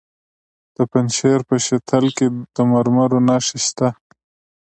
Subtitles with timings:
[0.75, 3.87] د پنجشیر په شتل کې د مرمرو نښې شته.